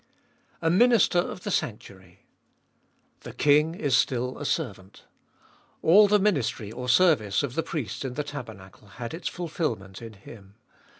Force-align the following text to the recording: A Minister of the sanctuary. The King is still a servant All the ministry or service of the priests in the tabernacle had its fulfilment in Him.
A 0.63 0.71
Minister 0.71 1.19
of 1.19 1.41
the 1.43 1.51
sanctuary. 1.51 2.25
The 3.19 3.33
King 3.33 3.75
is 3.75 3.95
still 3.95 4.39
a 4.39 4.45
servant 4.45 5.03
All 5.83 6.07
the 6.07 6.17
ministry 6.17 6.71
or 6.71 6.89
service 6.89 7.43
of 7.43 7.53
the 7.53 7.61
priests 7.61 8.03
in 8.03 8.15
the 8.15 8.23
tabernacle 8.23 8.87
had 8.87 9.13
its 9.13 9.27
fulfilment 9.27 10.01
in 10.01 10.13
Him. 10.13 10.55